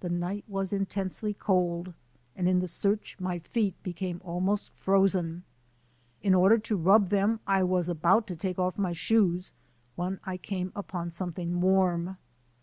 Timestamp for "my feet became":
3.18-4.20